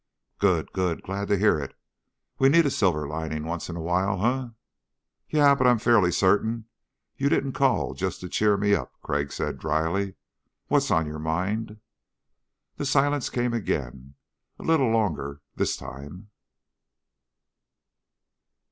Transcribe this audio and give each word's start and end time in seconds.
"Good, 0.39 0.71
good, 0.73 1.03
glad 1.03 1.27
to 1.27 1.37
hear 1.37 1.59
it. 1.59 1.77
We 2.39 2.49
need 2.49 2.65
a 2.65 2.71
silver 2.71 3.07
lining 3.07 3.45
once 3.45 3.69
in 3.69 3.75
a 3.75 3.81
while, 3.81 4.25
eh?" 4.25 4.47
"Yeah, 5.29 5.53
but 5.53 5.67
I'm 5.67 5.77
fairly 5.77 6.11
certain 6.11 6.65
you 7.17 7.29
didn't 7.29 7.51
call 7.53 7.93
just 7.93 8.19
to 8.21 8.27
cheer 8.27 8.57
me 8.57 8.73
up," 8.73 8.99
Crag 9.03 9.31
said 9.31 9.59
dryly. 9.59 10.15
"What's 10.69 10.89
on 10.89 11.05
your 11.05 11.19
mind?" 11.19 11.79
The 12.77 12.85
silence 12.87 13.29
came 13.29 13.53
again, 13.53 14.15
a 14.57 14.63
little 14.63 14.89
longer 14.89 15.43
this 15.53 15.77
time. 15.77 16.31